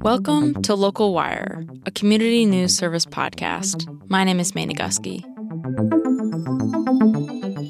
Welcome 0.00 0.62
to 0.62 0.74
Local 0.74 1.12
Wire, 1.12 1.62
a 1.84 1.90
community 1.90 2.46
news 2.46 2.74
service 2.74 3.04
podcast. 3.04 3.86
My 4.08 4.24
name 4.24 4.40
is 4.40 4.54
May 4.54 4.66
Nagusky. 4.66 5.20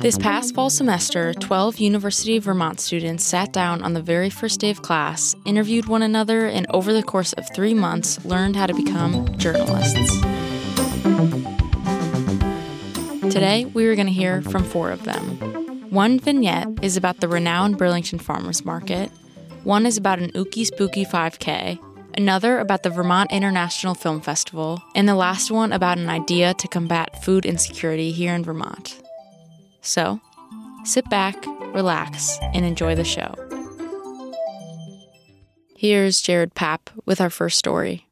This 0.01 0.17
past 0.17 0.55
fall 0.55 0.71
semester, 0.71 1.35
12 1.35 1.79
University 1.79 2.37
of 2.37 2.45
Vermont 2.45 2.79
students 2.79 3.25
sat 3.25 3.53
down 3.53 3.83
on 3.83 3.95
the 3.95 4.03
very 4.03 4.31
first 4.31 4.61
day 4.61 4.71
of 4.71 4.83
class, 4.83 5.35
interviewed 5.45 5.87
one 5.87 6.03
another, 6.03 6.47
and 6.47 6.69
over 6.71 6.93
the 6.93 7.03
course 7.03 7.33
of 7.33 7.53
three 7.53 7.75
months, 7.75 8.25
learned 8.25 8.55
how 8.55 8.67
to 8.67 8.75
become 8.75 9.37
journalists. 9.39 10.21
Today, 13.33 13.65
we 13.75 13.87
are 13.87 13.97
going 13.97 14.07
to 14.07 14.13
hear 14.13 14.41
from 14.41 14.63
four 14.63 14.93
of 14.93 15.03
them. 15.03 15.91
One 15.91 16.21
vignette 16.21 16.69
is 16.83 16.97
about 16.97 17.19
the 17.19 17.27
renowned 17.27 17.77
Burlington 17.77 18.21
Farmers 18.21 18.65
Market, 18.65 19.11
one 19.67 19.85
is 19.85 19.97
about 19.97 20.21
an 20.21 20.31
Ookie 20.31 20.65
Spooky 20.65 21.05
5K, 21.05 21.81
another 22.17 22.61
about 22.61 22.85
the 22.85 22.89
Vermont 22.89 23.33
International 23.33 23.97
Film 23.97 24.21
Festival, 24.21 24.81
and 24.95 25.09
the 25.09 25.17
last 25.17 25.51
one 25.51 25.73
about 25.73 25.99
an 25.99 26.09
idea 26.09 26.55
to 26.55 26.69
combat 26.69 27.25
food 27.25 27.45
insecurity 27.45 28.13
here 28.13 28.33
in 28.33 28.45
Vermont. 28.45 29.03
So, 29.81 30.21
sit 30.85 31.11
back, 31.11 31.45
relax, 31.75 32.39
and 32.55 32.65
enjoy 32.65 32.95
the 32.95 33.03
show. 33.03 33.35
Here's 35.77 36.21
Jared 36.21 36.55
Papp 36.55 36.83
with 37.05 37.21
our 37.21 37.29
first 37.29 37.59
story. 37.59 38.07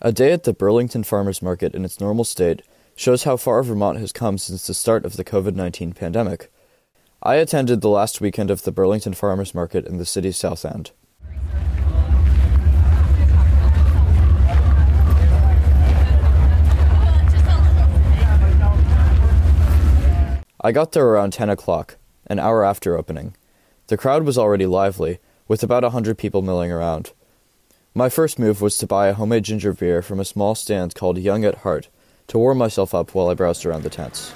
A 0.00 0.10
day 0.10 0.32
at 0.32 0.42
the 0.42 0.52
Burlington 0.52 1.04
Farmers 1.04 1.40
Market 1.40 1.72
in 1.72 1.84
its 1.84 2.00
normal 2.00 2.24
state 2.24 2.62
shows 2.96 3.22
how 3.22 3.36
far 3.36 3.62
Vermont 3.62 4.00
has 4.00 4.10
come 4.10 4.38
since 4.38 4.66
the 4.66 4.74
start 4.74 5.04
of 5.04 5.16
the 5.16 5.24
COVID 5.24 5.54
19 5.54 5.92
pandemic. 5.92 6.50
I 7.22 7.36
attended 7.36 7.80
the 7.80 7.88
last 7.88 8.20
weekend 8.20 8.50
of 8.50 8.62
the 8.62 8.70
Burlington 8.70 9.14
Farmers 9.14 9.54
Market 9.54 9.86
in 9.86 9.96
the 9.96 10.04
city's 10.04 10.36
South 10.36 10.64
End. 10.64 10.92
I 20.66 20.72
got 20.72 20.90
there 20.90 21.06
around 21.06 21.32
10 21.32 21.48
o'clock, 21.48 21.96
an 22.26 22.40
hour 22.40 22.64
after 22.64 22.98
opening. 22.98 23.36
The 23.86 23.96
crowd 23.96 24.24
was 24.24 24.36
already 24.36 24.66
lively, 24.66 25.20
with 25.46 25.62
about 25.62 25.84
a 25.84 25.90
hundred 25.90 26.18
people 26.18 26.42
milling 26.42 26.72
around. 26.72 27.12
My 27.94 28.08
first 28.08 28.36
move 28.36 28.60
was 28.60 28.76
to 28.78 28.86
buy 28.88 29.06
a 29.06 29.14
homemade 29.14 29.44
ginger 29.44 29.72
beer 29.72 30.02
from 30.02 30.18
a 30.18 30.24
small 30.24 30.56
stand 30.56 30.96
called 30.96 31.18
Young 31.18 31.44
at 31.44 31.58
Heart 31.58 31.88
to 32.26 32.38
warm 32.38 32.58
myself 32.58 32.96
up 32.96 33.14
while 33.14 33.28
I 33.28 33.34
browsed 33.34 33.64
around 33.64 33.84
the 33.84 33.90
tents. 33.90 34.32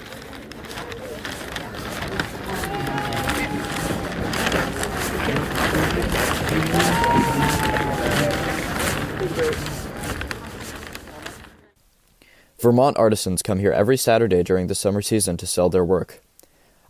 Vermont 12.60 12.98
artisans 12.98 13.40
come 13.40 13.58
here 13.58 13.72
every 13.72 13.96
Saturday 13.96 14.42
during 14.42 14.66
the 14.66 14.74
summer 14.74 15.00
season 15.00 15.38
to 15.38 15.46
sell 15.46 15.70
their 15.70 15.84
work. 15.84 16.20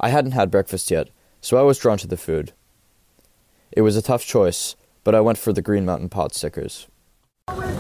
I 0.01 0.09
hadn't 0.09 0.33
had 0.33 0.51
breakfast 0.51 0.91
yet, 0.91 1.11
so 1.41 1.59
I 1.59 1.63
was 1.63 1.79
drawn 1.79 1.97
to 1.99 2.09
the 2.09 2.17
food. 2.17 2.53
It 3.71 3.83
was 3.83 3.97
a 3.97 4.03
tough 4.03 4.27
choice, 4.27 4.75
but 5.05 5.15
I 5.15 5.21
went 5.21 5.39
for 5.39 5.53
the 5.53 5.63
Green 5.63 5.85
Mountain 5.85 6.09
pot 6.09 6.35
stickers. 6.35 6.89
Jared, 7.49 7.77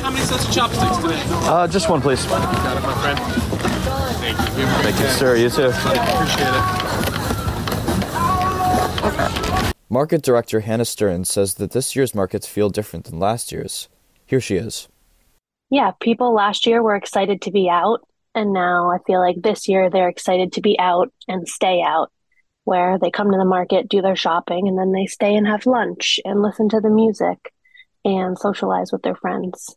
how 0.00 0.10
many 0.10 0.24
sets 0.24 0.48
of 0.48 0.52
chopsticks 0.52 0.96
today? 0.96 1.22
Uh, 1.46 1.68
just 1.68 1.88
one, 1.88 2.00
please. 2.00 2.24
Got 2.24 2.76
it, 2.76 2.82
my 2.82 2.94
friend. 3.00 3.16
Thank 4.18 4.36
you. 4.58 4.66
Thank 4.66 4.98
you, 4.98 5.06
sir. 5.06 5.36
You 5.36 5.50
too. 5.50 5.68
Appreciate 5.68 6.48
it. 9.62 9.72
Market 9.88 10.22
director 10.22 10.58
Hannah 10.60 10.84
Stearns 10.84 11.30
says 11.30 11.54
that 11.54 11.70
this 11.70 11.94
year's 11.94 12.12
markets 12.12 12.48
feel 12.48 12.70
different 12.70 13.04
than 13.04 13.20
last 13.20 13.52
year's. 13.52 13.88
Here 14.26 14.40
she 14.40 14.56
is. 14.56 14.88
Yeah, 15.68 15.90
people 16.00 16.32
last 16.32 16.64
year 16.66 16.80
were 16.80 16.94
excited 16.94 17.42
to 17.42 17.50
be 17.50 17.68
out, 17.68 18.06
and 18.36 18.52
now 18.52 18.88
I 18.90 18.98
feel 19.04 19.18
like 19.18 19.42
this 19.42 19.66
year 19.66 19.90
they're 19.90 20.08
excited 20.08 20.52
to 20.52 20.60
be 20.60 20.78
out 20.78 21.12
and 21.26 21.48
stay 21.48 21.82
out, 21.82 22.12
where 22.62 23.00
they 23.00 23.10
come 23.10 23.32
to 23.32 23.36
the 23.36 23.44
market, 23.44 23.88
do 23.88 24.00
their 24.00 24.14
shopping, 24.14 24.68
and 24.68 24.78
then 24.78 24.92
they 24.92 25.06
stay 25.06 25.34
and 25.34 25.44
have 25.44 25.66
lunch 25.66 26.20
and 26.24 26.40
listen 26.40 26.68
to 26.68 26.80
the 26.80 26.88
music 26.88 27.52
and 28.04 28.38
socialize 28.38 28.92
with 28.92 29.02
their 29.02 29.16
friends. 29.16 29.74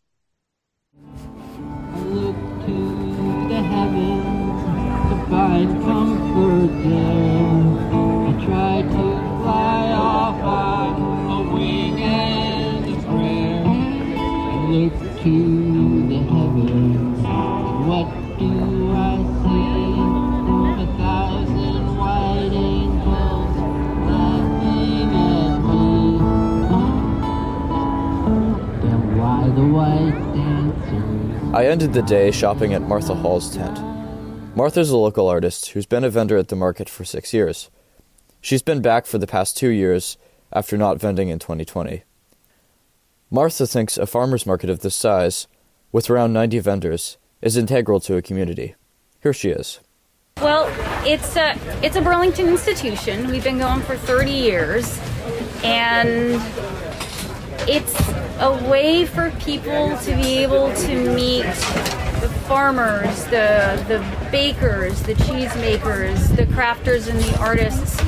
Look 0.93 2.35
to 2.35 3.47
the 3.49 3.61
heavens 3.61 4.61
to 5.09 5.15
find 5.31 5.83
comfort 5.83 6.67
there. 6.83 7.79
I 8.27 8.45
try 8.45 8.81
to 8.83 9.19
fly 9.41 9.91
off 9.91 10.39
on 10.43 11.01
a 11.31 11.51
wing 11.51 11.99
and 11.99 12.85
a 12.85 12.95
prayer. 13.07 13.63
I 13.65 14.69
look 14.69 15.23
to 15.23 15.78
I 31.51 31.65
ended 31.65 31.93
the 31.93 32.03
day 32.03 32.29
shopping 32.29 32.75
at 32.75 32.83
Martha 32.83 33.15
Hall's 33.15 33.55
tent. 33.55 33.79
Martha's 34.55 34.91
a 34.91 34.97
local 34.97 35.27
artist 35.27 35.69
who's 35.71 35.87
been 35.87 36.03
a 36.03 36.09
vendor 36.09 36.37
at 36.37 36.49
the 36.49 36.55
market 36.55 36.87
for 36.87 37.03
six 37.03 37.33
years. 37.33 37.71
She's 38.39 38.61
been 38.61 38.83
back 38.83 39.07
for 39.07 39.17
the 39.17 39.25
past 39.25 39.57
two 39.57 39.69
years 39.69 40.15
after 40.53 40.77
not 40.77 40.99
vending 40.99 41.29
in 41.29 41.39
2020. 41.39 42.03
Martha 43.31 43.65
thinks 43.65 43.97
a 43.97 44.05
farmer's 44.05 44.45
market 44.45 44.69
of 44.69 44.81
this 44.81 44.93
size, 44.93 45.47
with 45.91 46.07
around 46.07 46.33
90 46.33 46.59
vendors, 46.59 47.17
is 47.41 47.57
integral 47.57 47.99
to 48.01 48.15
a 48.15 48.21
community. 48.21 48.75
Here 49.23 49.33
she 49.33 49.49
is. 49.49 49.79
Well, 50.37 50.67
it's 51.03 51.35
a 51.35 51.57
it's 51.83 51.95
a 51.95 52.01
Burlington 52.01 52.47
institution. 52.47 53.27
We've 53.27 53.43
been 53.43 53.57
going 53.57 53.81
for 53.81 53.97
30 53.97 54.31
years, 54.31 54.99
and 55.63 56.39
it's 57.67 58.28
a 58.39 58.69
way 58.69 59.05
for 59.05 59.31
people 59.39 59.97
to 59.97 60.15
be 60.15 60.37
able 60.37 60.73
to 60.73 61.13
meet 61.13 61.43
the 62.21 62.29
farmers, 62.47 63.25
the 63.25 63.83
the 63.87 64.29
bakers, 64.31 65.01
the 65.03 65.13
cheesemakers, 65.15 66.35
the 66.35 66.45
crafters, 66.45 67.09
and 67.09 67.19
the 67.19 67.39
artists 67.39 67.99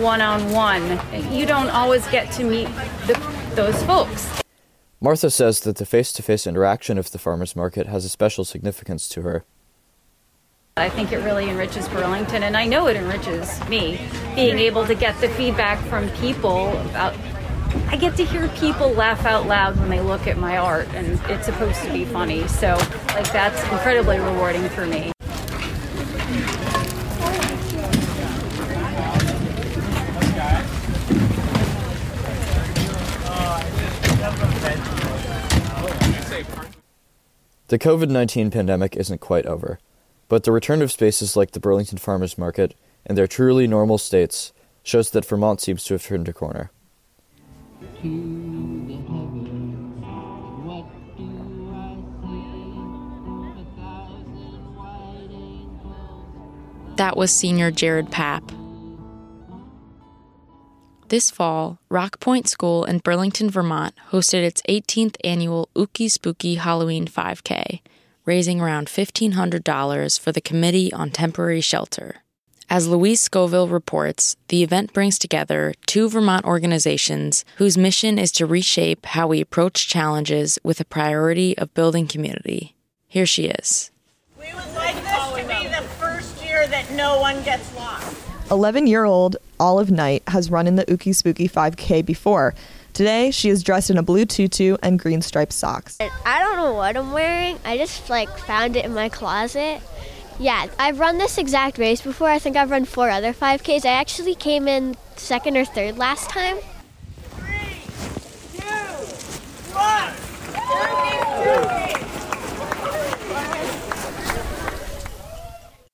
one 0.00 0.20
on 0.20 0.50
one. 0.50 1.00
You 1.32 1.46
don't 1.46 1.70
always 1.70 2.06
get 2.08 2.30
to 2.32 2.44
meet 2.44 2.68
the, 3.06 3.20
those 3.54 3.82
folks. 3.84 4.42
Martha 5.00 5.30
says 5.30 5.60
that 5.60 5.76
the 5.76 5.86
face 5.86 6.12
to 6.12 6.22
face 6.22 6.46
interaction 6.46 6.98
of 6.98 7.10
the 7.10 7.18
farmer's 7.18 7.54
market 7.54 7.86
has 7.86 8.04
a 8.04 8.08
special 8.08 8.44
significance 8.44 9.08
to 9.10 9.22
her. 9.22 9.44
I 10.76 10.90
think 10.90 11.12
it 11.12 11.18
really 11.18 11.48
enriches 11.48 11.88
Burlington, 11.88 12.42
and 12.42 12.56
I 12.56 12.66
know 12.66 12.86
it 12.86 12.96
enriches 12.96 13.66
me 13.68 13.98
being 14.34 14.58
able 14.58 14.86
to 14.86 14.94
get 14.94 15.18
the 15.20 15.28
feedback 15.30 15.78
from 15.88 16.08
people 16.10 16.68
about. 16.88 17.14
I 17.88 17.96
get 17.96 18.16
to 18.16 18.24
hear 18.24 18.48
people 18.48 18.90
laugh 18.90 19.24
out 19.24 19.46
loud 19.46 19.78
when 19.78 19.88
they 19.88 20.00
look 20.00 20.26
at 20.26 20.36
my 20.36 20.58
art, 20.58 20.88
and 20.94 21.20
it's 21.30 21.46
supposed 21.46 21.82
to 21.84 21.92
be 21.92 22.04
funny. 22.04 22.46
So, 22.48 22.74
like, 23.14 23.32
that's 23.32 23.62
incredibly 23.70 24.18
rewarding 24.18 24.68
for 24.68 24.86
me. 24.86 25.12
The 37.68 37.78
COVID 37.80 38.10
19 38.10 38.50
pandemic 38.52 38.94
isn't 38.94 39.20
quite 39.20 39.46
over, 39.46 39.80
but 40.28 40.44
the 40.44 40.52
return 40.52 40.82
of 40.82 40.92
spaces 40.92 41.36
like 41.36 41.50
the 41.50 41.60
Burlington 41.60 41.98
Farmers 41.98 42.38
Market 42.38 42.74
in 43.04 43.16
their 43.16 43.26
truly 43.26 43.66
normal 43.66 43.98
states 43.98 44.52
shows 44.82 45.10
that 45.10 45.24
Vermont 45.24 45.60
seems 45.60 45.82
to 45.84 45.94
have 45.94 46.04
turned 46.04 46.28
a 46.28 46.32
corner. 46.32 46.70
To 48.06 48.84
the 48.86 48.94
heavens. 48.94 50.04
What 50.64 50.86
do 51.16 51.24
I 54.10 55.26
see? 56.90 56.96
That 56.96 57.16
was 57.16 57.30
senior 57.32 57.70
Jared 57.70 58.10
Papp. 58.10 58.42
This 61.08 61.30
fall, 61.30 61.78
Rock 61.88 62.18
Point 62.18 62.48
School 62.48 62.84
in 62.84 62.98
Burlington, 62.98 63.48
Vermont 63.48 63.94
hosted 64.10 64.42
its 64.42 64.62
18th 64.68 65.16
annual 65.22 65.68
Ookie 65.76 66.10
Spooky 66.10 66.56
Halloween 66.56 67.06
5K, 67.06 67.80
raising 68.24 68.60
around 68.60 68.88
$1,500 68.88 70.18
for 70.18 70.32
the 70.32 70.40
Committee 70.40 70.92
on 70.92 71.10
Temporary 71.10 71.60
Shelter. 71.60 72.22
As 72.68 72.88
Louise 72.88 73.20
Scoville 73.20 73.68
reports, 73.68 74.36
the 74.48 74.64
event 74.64 74.92
brings 74.92 75.20
together 75.20 75.72
two 75.86 76.08
Vermont 76.08 76.44
organizations 76.44 77.44
whose 77.58 77.78
mission 77.78 78.18
is 78.18 78.32
to 78.32 78.44
reshape 78.44 79.06
how 79.06 79.28
we 79.28 79.40
approach 79.40 79.86
challenges 79.86 80.58
with 80.64 80.80
a 80.80 80.84
priority 80.84 81.56
of 81.58 81.72
building 81.74 82.08
community. 82.08 82.74
Here 83.06 83.24
she 83.24 83.46
is. 83.46 83.92
We 84.36 84.52
would 84.52 84.74
like 84.74 84.96
this 84.96 85.42
to 85.42 85.46
be 85.48 85.68
the 85.68 85.88
first 86.00 86.44
year 86.44 86.66
that 86.66 86.90
no 86.90 87.20
one 87.20 87.40
gets 87.44 87.72
lost. 87.76 88.16
11 88.50 88.88
year 88.88 89.04
old 89.04 89.36
Olive 89.60 89.92
Knight 89.92 90.24
has 90.26 90.50
run 90.50 90.66
in 90.66 90.74
the 90.74 90.84
Ookie 90.86 91.14
Spooky 91.14 91.48
5K 91.48 92.04
before. 92.04 92.52
Today, 92.92 93.30
she 93.30 93.48
is 93.48 93.62
dressed 93.62 93.90
in 93.90 93.98
a 93.98 94.02
blue 94.02 94.24
tutu 94.24 94.76
and 94.82 94.98
green 94.98 95.22
striped 95.22 95.52
socks. 95.52 95.98
I 96.00 96.40
don't 96.40 96.56
know 96.56 96.74
what 96.74 96.96
I'm 96.96 97.12
wearing. 97.12 97.60
I 97.64 97.76
just 97.76 98.10
like 98.10 98.28
found 98.38 98.74
it 98.74 98.84
in 98.84 98.92
my 98.92 99.08
closet. 99.08 99.80
Yeah, 100.38 100.66
I've 100.78 101.00
run 101.00 101.18
this 101.18 101.38
exact 101.38 101.78
race 101.78 102.02
before. 102.02 102.28
I 102.28 102.38
think 102.38 102.56
I've 102.56 102.70
run 102.70 102.84
four 102.84 103.08
other 103.08 103.32
5Ks. 103.32 103.84
I 103.86 103.92
actually 103.92 104.34
came 104.34 104.68
in 104.68 104.96
second 105.16 105.56
or 105.56 105.64
third 105.64 105.96
last 105.96 106.28
time. 106.28 106.58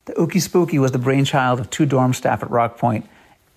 The 0.05 0.15
Ookie 0.15 0.43
Spooky 0.43 0.79
was 0.79 0.91
the 0.91 0.99
brainchild 0.99 1.61
of 1.61 1.71
two 1.71 1.87
dorm 1.87 2.13
staff 2.13 2.43
at 2.43 2.51
Rock 2.51 2.77
Point, 2.77 3.07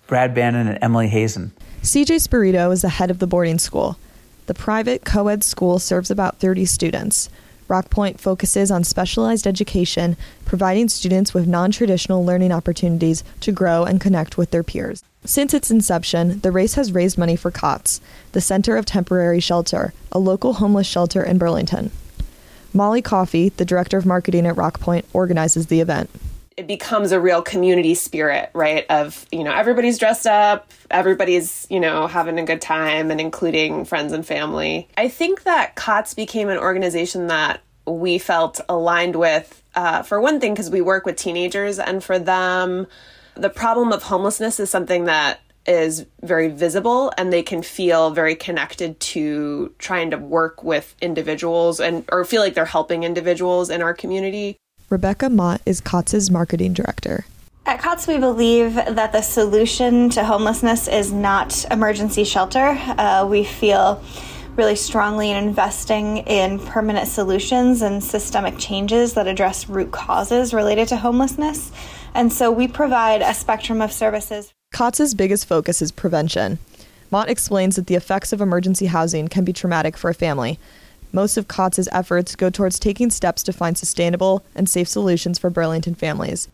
Brad 0.06 0.34
Bannon 0.34 0.68
and 0.68 0.78
Emily 0.80 1.08
Hazen. 1.08 1.52
CJ 1.82 2.20
Spirito 2.20 2.70
is 2.70 2.82
the 2.82 2.88
head 2.88 3.10
of 3.10 3.18
the 3.18 3.26
boarding 3.26 3.58
school. 3.58 3.98
The 4.46 4.54
private 4.54 5.04
co 5.04 5.26
ed 5.26 5.42
school 5.42 5.80
serves 5.80 6.10
about 6.10 6.38
30 6.38 6.64
students. 6.64 7.28
Rock 7.68 7.90
Point 7.90 8.20
focuses 8.20 8.70
on 8.70 8.84
specialized 8.84 9.46
education, 9.46 10.16
providing 10.44 10.88
students 10.88 11.34
with 11.34 11.46
non 11.46 11.70
traditional 11.70 12.24
learning 12.24 12.52
opportunities 12.52 13.24
to 13.40 13.52
grow 13.52 13.84
and 13.84 14.00
connect 14.00 14.38
with 14.38 14.50
their 14.50 14.62
peers. 14.62 15.02
Since 15.24 15.54
its 15.54 15.70
inception, 15.70 16.40
the 16.40 16.52
race 16.52 16.74
has 16.74 16.92
raised 16.92 17.18
money 17.18 17.34
for 17.34 17.50
COTS, 17.50 18.00
the 18.32 18.40
Center 18.40 18.76
of 18.76 18.86
Temporary 18.86 19.40
Shelter, 19.40 19.92
a 20.12 20.18
local 20.18 20.54
homeless 20.54 20.86
shelter 20.86 21.22
in 21.22 21.38
Burlington. 21.38 21.90
Molly 22.72 23.02
Coffey, 23.02 23.48
the 23.48 23.64
director 23.64 23.96
of 23.96 24.06
marketing 24.06 24.46
at 24.46 24.56
Rock 24.56 24.78
Point, 24.78 25.04
organizes 25.12 25.66
the 25.66 25.80
event 25.80 26.10
it 26.56 26.66
becomes 26.66 27.12
a 27.12 27.20
real 27.20 27.42
community 27.42 27.94
spirit, 27.94 28.50
right? 28.54 28.86
Of, 28.88 29.26
you 29.30 29.44
know, 29.44 29.52
everybody's 29.52 29.98
dressed 29.98 30.26
up, 30.26 30.72
everybody's, 30.90 31.66
you 31.68 31.80
know, 31.80 32.06
having 32.06 32.38
a 32.38 32.44
good 32.44 32.62
time 32.62 33.10
and 33.10 33.20
including 33.20 33.84
friends 33.84 34.12
and 34.12 34.26
family. 34.26 34.88
I 34.96 35.08
think 35.08 35.42
that 35.42 35.74
COTS 35.74 36.14
became 36.14 36.48
an 36.48 36.56
organization 36.56 37.26
that 37.26 37.60
we 37.86 38.18
felt 38.18 38.60
aligned 38.68 39.16
with, 39.16 39.62
uh, 39.74 40.02
for 40.02 40.20
one 40.20 40.40
thing, 40.40 40.54
because 40.54 40.70
we 40.70 40.80
work 40.80 41.04
with 41.04 41.16
teenagers, 41.16 41.78
and 41.78 42.02
for 42.02 42.18
them, 42.18 42.86
the 43.34 43.50
problem 43.50 43.92
of 43.92 44.02
homelessness 44.04 44.58
is 44.58 44.70
something 44.70 45.04
that 45.04 45.40
is 45.66 46.06
very 46.22 46.48
visible 46.48 47.12
and 47.18 47.32
they 47.32 47.42
can 47.42 47.60
feel 47.62 48.10
very 48.10 48.36
connected 48.36 48.98
to 49.00 49.74
trying 49.78 50.10
to 50.10 50.16
work 50.16 50.62
with 50.62 50.94
individuals 51.02 51.80
and 51.80 52.04
or 52.12 52.24
feel 52.24 52.40
like 52.40 52.54
they're 52.54 52.64
helping 52.64 53.02
individuals 53.02 53.68
in 53.68 53.82
our 53.82 53.92
community 53.92 54.56
Rebecca 54.88 55.28
Mott 55.28 55.60
is 55.66 55.80
COTS's 55.80 56.30
marketing 56.30 56.72
director. 56.72 57.26
At 57.66 57.80
COTS, 57.80 58.06
we 58.06 58.18
believe 58.18 58.76
that 58.76 59.10
the 59.10 59.20
solution 59.20 60.10
to 60.10 60.22
homelessness 60.22 60.86
is 60.86 61.12
not 61.12 61.64
emergency 61.72 62.22
shelter. 62.22 62.78
Uh, 62.96 63.26
we 63.28 63.42
feel 63.42 64.00
really 64.54 64.76
strongly 64.76 65.32
in 65.32 65.36
investing 65.36 66.18
in 66.18 66.60
permanent 66.60 67.08
solutions 67.08 67.82
and 67.82 68.02
systemic 68.02 68.58
changes 68.58 69.14
that 69.14 69.26
address 69.26 69.68
root 69.68 69.90
causes 69.90 70.54
related 70.54 70.86
to 70.88 70.96
homelessness. 70.96 71.72
And 72.14 72.32
so 72.32 72.52
we 72.52 72.68
provide 72.68 73.22
a 73.22 73.34
spectrum 73.34 73.82
of 73.82 73.92
services. 73.92 74.54
COTS's 74.72 75.14
biggest 75.14 75.46
focus 75.46 75.82
is 75.82 75.90
prevention. 75.90 76.60
Mott 77.10 77.28
explains 77.28 77.74
that 77.74 77.88
the 77.88 77.96
effects 77.96 78.32
of 78.32 78.40
emergency 78.40 78.86
housing 78.86 79.26
can 79.26 79.44
be 79.44 79.52
traumatic 79.52 79.96
for 79.96 80.10
a 80.10 80.14
family, 80.14 80.60
most 81.16 81.38
of 81.38 81.48
COTS's 81.48 81.88
efforts 81.92 82.36
go 82.36 82.50
towards 82.50 82.78
taking 82.78 83.08
steps 83.08 83.42
to 83.42 83.50
find 83.50 83.78
sustainable 83.78 84.44
and 84.54 84.68
safe 84.68 84.86
solutions 84.86 85.38
for 85.38 85.48
Burlington 85.48 85.94
families. 85.94 86.46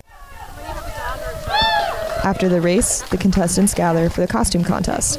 After 2.23 2.49
the 2.49 2.61
race, 2.61 3.03
the 3.11 3.17
contestants 3.17 3.75
gather 3.75 4.09
for 4.09 4.21
the 4.21 4.29
costume 4.29 4.63
contest. 4.63 5.19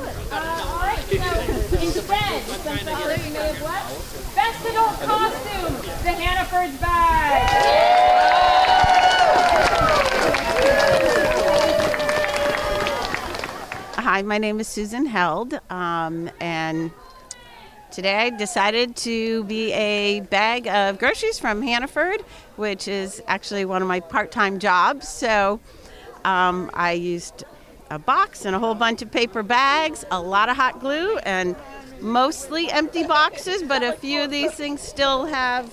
Hi, 13.98 14.22
my 14.22 14.38
name 14.38 14.62
is 14.62 14.70
Susan 14.70 15.06
Held, 15.06 15.60
um, 15.70 16.30
and 16.40 16.92
Today 17.94 18.16
I 18.16 18.30
decided 18.32 18.96
to 18.96 19.44
be 19.44 19.72
a 19.72 20.22
bag 20.22 20.66
of 20.66 20.98
groceries 20.98 21.38
from 21.38 21.62
Hannaford, 21.62 22.22
which 22.56 22.88
is 22.88 23.22
actually 23.28 23.66
one 23.66 23.84
of 23.84 23.88
my 23.88 24.00
part 24.00 24.32
time 24.32 24.58
jobs. 24.58 25.08
So 25.08 25.60
um, 26.26 26.72
I 26.74 26.94
used 26.94 27.44
a 27.92 28.00
box 28.00 28.46
and 28.46 28.56
a 28.56 28.60
whole 28.60 28.74
bunch 28.74 29.04
of 29.04 29.12
paper 29.12 29.44
bags, 29.44 30.06
a 30.10 30.20
lot 30.20 30.50
of 30.50 30.58
hot 30.58 30.80
glue, 30.80 31.18
and 31.18 31.56
mostly 32.02 32.72
empty 32.72 33.04
boxes, 33.04 33.62
but 33.62 33.84
a 33.84 33.94
few 33.94 34.24
of 34.24 34.32
these 34.32 34.54
things 34.54 34.82
still 34.82 35.26
have 35.26 35.72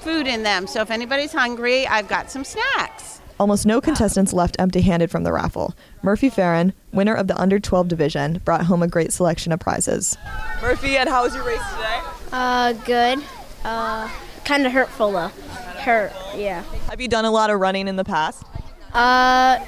food 0.00 0.26
in 0.26 0.42
them. 0.42 0.66
So 0.66 0.80
if 0.80 0.90
anybody's 0.90 1.32
hungry, 1.32 1.86
I've 1.86 2.08
got 2.08 2.32
some 2.32 2.42
snacks. 2.42 3.19
Almost 3.40 3.64
no 3.64 3.80
contestants 3.80 4.34
left 4.34 4.54
empty 4.58 4.82
handed 4.82 5.10
from 5.10 5.24
the 5.24 5.32
raffle. 5.32 5.74
Murphy 6.02 6.28
Farron, 6.28 6.74
winner 6.92 7.14
of 7.14 7.26
the 7.26 7.40
under 7.40 7.58
12 7.58 7.88
division, 7.88 8.42
brought 8.44 8.66
home 8.66 8.82
a 8.82 8.86
great 8.86 9.14
selection 9.14 9.50
of 9.50 9.60
prizes. 9.60 10.18
Murphy, 10.60 10.98
and 10.98 11.08
how 11.08 11.22
was 11.22 11.34
your 11.34 11.42
race 11.46 11.62
today? 11.72 12.00
Uh, 12.32 12.74
good. 12.84 13.24
Uh, 13.64 14.10
kind 14.44 14.66
of 14.66 14.72
hurtful 14.72 15.12
though. 15.12 15.28
Hurt, 15.28 16.12
yeah. 16.36 16.62
Have 16.90 17.00
you 17.00 17.08
done 17.08 17.24
a 17.24 17.30
lot 17.30 17.48
of 17.48 17.58
running 17.58 17.88
in 17.88 17.96
the 17.96 18.04
past? 18.04 18.44
Uh, 18.92 19.64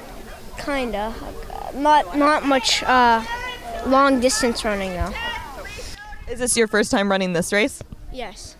kinda. 0.59 1.11
Not 1.73 2.15
not 2.15 2.45
much 2.45 2.83
uh, 2.83 3.25
long 3.87 4.19
distance 4.19 4.63
running 4.63 4.91
though. 4.91 5.13
Is 6.29 6.37
this 6.37 6.55
your 6.55 6.67
first 6.67 6.91
time 6.91 7.09
running 7.09 7.33
this 7.33 7.51
race? 7.51 7.81
Yes. 8.11 8.55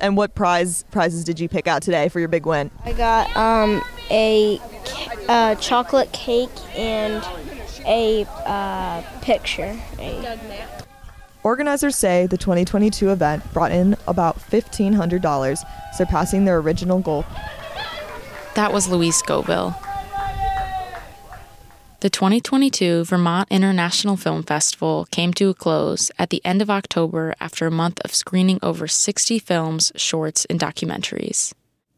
And 0.00 0.16
what 0.16 0.34
prize 0.34 0.84
prizes 0.90 1.24
did 1.24 1.40
you 1.40 1.48
pick 1.48 1.66
out 1.66 1.82
today 1.82 2.08
for 2.08 2.20
your 2.20 2.28
big 2.28 2.46
win? 2.46 2.70
I 2.84 2.92
got 2.92 3.34
um, 3.36 3.82
a 4.10 4.60
uh, 5.28 5.54
chocolate 5.56 6.12
cake 6.12 6.50
and 6.76 7.24
a 7.86 8.26
uh, 8.44 9.02
picture. 9.20 9.78
A 9.98 10.38
Organizers 11.42 11.94
say 11.94 12.26
the 12.26 12.36
2022 12.36 13.10
event 13.10 13.52
brought 13.52 13.70
in 13.70 13.96
about 14.08 14.36
$1,500, 14.50 15.64
surpassing 15.94 16.44
their 16.44 16.58
original 16.58 16.98
goal. 16.98 17.24
That 18.56 18.72
was 18.72 18.88
Louise 18.88 19.14
Scoville. 19.14 19.72
The 22.06 22.10
2022 22.10 23.06
Vermont 23.06 23.48
International 23.50 24.16
Film 24.16 24.44
Festival 24.44 25.08
came 25.10 25.32
to 25.32 25.48
a 25.48 25.54
close 25.54 26.12
at 26.20 26.30
the 26.30 26.40
end 26.44 26.62
of 26.62 26.70
October 26.70 27.34
after 27.40 27.66
a 27.66 27.70
month 27.72 28.00
of 28.04 28.14
screening 28.14 28.60
over 28.62 28.86
60 28.86 29.40
films, 29.40 29.90
shorts, 29.96 30.44
and 30.44 30.60
documentaries. 30.60 31.52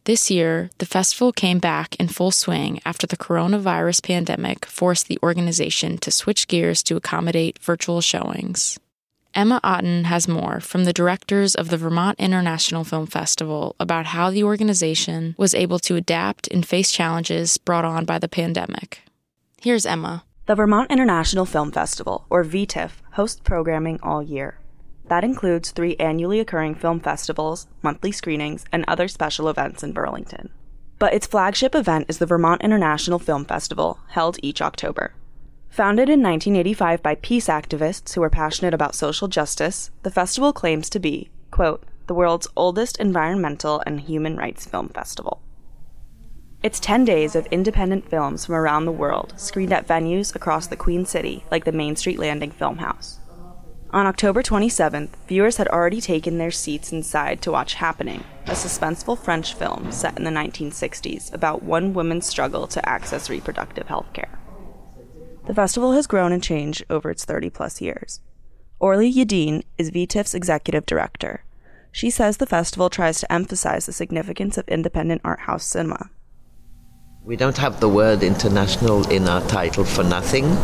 This 0.05 0.31
year, 0.31 0.71
the 0.79 0.87
festival 0.87 1.31
came 1.31 1.59
back 1.59 1.95
in 1.97 2.09
full 2.09 2.31
swing 2.31 2.81
after 2.87 3.07
the 3.07 3.19
coronavirus 3.19 4.03
pandemic 4.03 4.65
forced 4.65 5.09
the 5.09 5.19
organization 5.23 5.99
to 5.99 6.11
switch 6.11 6.49
gears 6.49 6.83
to 6.85 6.97
accommodate 6.97 7.59
virtual 7.59 8.01
showings. 8.01 8.79
Emma 9.35 9.61
Otten 9.63 10.05
has 10.05 10.27
more 10.27 10.59
from 10.59 10.85
the 10.85 10.95
directors 10.95 11.55
of 11.55 11.69
the 11.69 11.77
Vermont 11.77 12.19
International 12.19 12.83
Film 12.83 13.07
Festival 13.07 13.77
about 13.79 14.07
how 14.07 14.31
the 14.31 14.43
organization 14.43 15.35
was 15.37 15.55
able 15.55 15.79
to 15.81 15.97
adapt 15.97 16.49
and 16.49 16.67
face 16.67 16.91
challenges 16.91 17.59
brought 17.59 17.85
on 17.85 18.07
by 18.07 18.19
the 18.19 18.27
pandemic. 18.27 19.03
Here's 19.61 19.87
Emma. 19.87 20.23
The 20.47 20.55
Vermont 20.55 20.89
International 20.89 21.45
Film 21.45 21.73
Festival, 21.73 22.29
or 22.31 22.45
VTIFF, 22.45 22.93
hosts 23.15 23.41
programming 23.43 23.99
all 24.05 24.23
year. 24.23 24.61
That 25.09 25.25
includes 25.25 25.73
three 25.73 25.97
annually 25.97 26.39
occurring 26.39 26.77
film 26.77 27.01
festivals, 27.01 27.67
monthly 27.83 28.13
screenings, 28.13 28.65
and 28.71 28.85
other 28.87 29.09
special 29.09 29.49
events 29.49 29.83
in 29.83 29.91
Burlington. 29.91 30.51
But 31.01 31.13
its 31.13 31.27
flagship 31.27 31.75
event 31.75 32.07
is 32.09 32.19
the 32.19 32.27
Vermont 32.27 32.63
International 32.63 33.19
Film 33.19 33.45
Festival, 33.45 33.99
held 34.11 34.39
each 34.45 34.63
October. 34.63 35.13
Founded 35.71 36.09
in 36.09 36.23
1985 36.23 37.03
by 37.03 37.17
peace 37.17 37.49
activists 37.49 38.15
who 38.15 38.21
were 38.21 38.31
passionate 38.31 38.75
about 38.75 38.95
social 38.95 39.27
justice, 39.27 39.91
the 40.05 40.11
festival 40.13 40.53
claims 40.53 40.89
to 40.89 41.01
be, 41.01 41.31
quote, 41.51 41.83
the 42.07 42.15
world's 42.15 42.47
oldest 42.57 42.97
environmental 42.99 43.83
and 43.85 44.03
human 44.03 44.37
rights 44.37 44.67
film 44.67 44.89
festival. 44.91 45.43
It's 46.61 46.81
10 46.81 47.05
days 47.05 47.37
of 47.37 47.47
independent 47.53 48.11
films 48.11 48.45
from 48.45 48.57
around 48.57 48.85
the 48.85 48.91
world, 48.91 49.33
screened 49.37 49.73
at 49.73 49.87
venues 49.87 50.35
across 50.35 50.67
the 50.67 50.75
Queen 50.75 51.07
City, 51.07 51.45
like 51.53 51.65
the 51.65 51.71
Main 51.71 51.95
Street 51.95 52.19
Landing 52.19 52.51
Film 52.51 52.79
House. 52.79 53.21
On 53.91 54.07
October 54.07 54.43
27th, 54.43 55.11
viewers 55.29 55.59
had 55.59 55.69
already 55.69 56.01
taken 56.01 56.39
their 56.39 56.51
seats 56.51 56.93
inside 56.93 57.41
to 57.43 57.53
watch 57.53 57.75
Happening, 57.75 58.25
a 58.47 58.51
suspenseful 58.51 59.17
French 59.17 59.55
film 59.55 59.93
set 59.93 60.19
in 60.19 60.25
the 60.25 60.33
1960s 60.33 61.33
about 61.33 61.63
one 61.63 61.95
woman's 61.95 62.27
struggle 62.27 62.67
to 62.67 62.89
access 62.89 63.31
reproductive 63.31 63.87
health 63.87 64.13
care. 64.13 64.41
The 65.47 65.55
festival 65.55 65.93
has 65.93 66.09
grown 66.09 66.33
and 66.33 66.43
changed 66.43 66.83
over 66.91 67.09
its 67.09 67.25
30 67.25 67.51
plus 67.51 67.81
years. 67.81 68.19
Orly 68.81 69.13
Yadin 69.13 69.63
is 69.79 69.93
VTIFF's 69.93 70.35
executive 70.35 70.87
director. 70.87 71.45
She 71.93 72.11
says 72.11 72.39
the 72.39 72.47
festival 72.47 72.91
tries 72.91 73.21
to 73.21 73.33
emphasize 73.33 73.87
the 73.87 73.93
significance 73.93 74.59
of 74.59 74.67
independent 74.67 75.21
art 75.25 75.41
house 75.43 75.65
cinema 75.65 76.11
We 77.29 77.37
don't 77.37 77.59
have 77.59 77.79
the 77.79 77.91
word 77.91 78.23
international 78.23 79.07
in 79.11 79.29
our 79.29 79.43
title 79.49 79.85
for 79.85 80.03
nothing. 80.03 80.57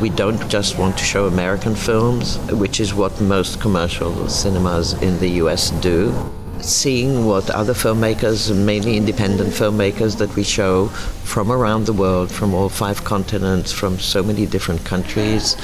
We 0.00 0.10
don't 0.10 0.48
just 0.48 0.76
want 0.76 0.98
to 0.98 1.04
show 1.04 1.28
American 1.28 1.76
films, 1.76 2.38
which 2.50 2.80
is 2.80 2.92
what 2.92 3.20
most 3.20 3.60
commercial 3.60 4.28
cinemas 4.28 4.94
in 4.94 5.16
the 5.20 5.28
US 5.42 5.70
do. 5.80 6.12
Seeing 6.58 7.24
what 7.24 7.48
other 7.50 7.72
filmmakers, 7.72 8.52
mainly 8.52 8.96
independent 8.96 9.50
filmmakers 9.50 10.18
that 10.18 10.34
we 10.34 10.42
show 10.42 10.88
from 11.22 11.52
around 11.52 11.86
the 11.86 11.92
world, 11.92 12.32
from 12.32 12.52
all 12.52 12.68
five 12.68 13.04
continents, 13.04 13.70
from 13.70 14.00
so 14.00 14.20
many 14.20 14.44
different 14.44 14.84
countries, 14.84 15.54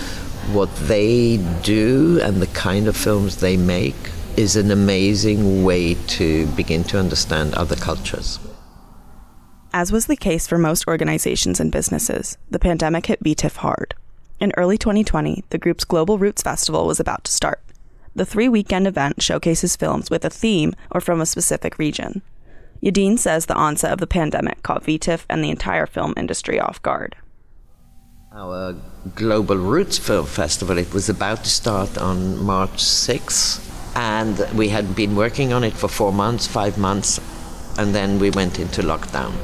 what 0.52 0.72
they 0.86 1.38
do 1.64 2.20
and 2.22 2.40
the 2.40 2.52
kind 2.54 2.86
of 2.86 2.96
films 2.96 3.38
they 3.38 3.56
make 3.56 3.96
is 4.36 4.54
an 4.54 4.70
amazing 4.70 5.64
way 5.64 5.94
to 6.18 6.46
begin 6.54 6.84
to 6.84 6.96
understand 6.96 7.54
other 7.54 7.74
cultures. 7.74 8.38
As 9.76 9.90
was 9.90 10.06
the 10.06 10.14
case 10.14 10.46
for 10.46 10.56
most 10.56 10.86
organizations 10.86 11.58
and 11.58 11.72
businesses, 11.72 12.38
the 12.48 12.60
pandemic 12.60 13.06
hit 13.06 13.24
VTIF 13.24 13.56
hard. 13.56 13.96
In 14.38 14.52
early 14.56 14.78
2020, 14.78 15.42
the 15.50 15.58
group's 15.58 15.82
Global 15.82 16.16
Roots 16.16 16.42
Festival 16.42 16.86
was 16.86 17.00
about 17.00 17.24
to 17.24 17.32
start. 17.32 17.60
The 18.14 18.24
three 18.24 18.48
weekend 18.48 18.86
event 18.86 19.20
showcases 19.20 19.74
films 19.74 20.10
with 20.10 20.24
a 20.24 20.30
theme 20.30 20.74
or 20.92 21.00
from 21.00 21.20
a 21.20 21.26
specific 21.26 21.76
region. 21.76 22.22
Yadin 22.84 23.18
says 23.18 23.46
the 23.46 23.56
onset 23.56 23.92
of 23.92 23.98
the 23.98 24.06
pandemic 24.06 24.62
caught 24.62 24.84
VTIF 24.84 25.24
and 25.28 25.42
the 25.42 25.50
entire 25.50 25.86
film 25.86 26.14
industry 26.16 26.60
off 26.60 26.80
guard. 26.80 27.16
Our 28.32 28.76
Global 29.16 29.56
Roots 29.56 29.98
Film 29.98 30.26
Festival, 30.26 30.78
it 30.78 30.94
was 30.94 31.08
about 31.08 31.42
to 31.42 31.50
start 31.50 31.98
on 31.98 32.40
March 32.40 32.76
6th, 32.76 33.96
and 33.96 34.38
we 34.56 34.68
had 34.68 34.94
been 34.94 35.16
working 35.16 35.52
on 35.52 35.64
it 35.64 35.72
for 35.72 35.88
four 35.88 36.12
months, 36.12 36.46
five 36.46 36.78
months, 36.78 37.18
and 37.76 37.92
then 37.92 38.20
we 38.20 38.30
went 38.30 38.60
into 38.60 38.80
lockdown. 38.80 39.34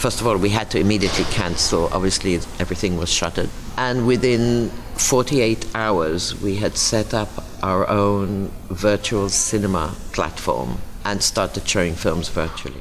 First 0.00 0.22
of 0.22 0.26
all, 0.26 0.38
we 0.38 0.48
had 0.48 0.70
to 0.70 0.80
immediately 0.80 1.24
cancel. 1.24 1.90
Obviously, 1.92 2.36
everything 2.58 2.96
was 2.96 3.10
shuttered. 3.10 3.50
And 3.76 4.06
within 4.06 4.70
48 4.94 5.66
hours, 5.74 6.40
we 6.40 6.56
had 6.56 6.78
set 6.78 7.12
up 7.12 7.28
our 7.62 7.86
own 7.86 8.50
virtual 8.70 9.28
cinema 9.28 9.94
platform 10.12 10.78
and 11.04 11.22
started 11.22 11.68
showing 11.68 11.94
films 11.94 12.30
virtually. 12.30 12.80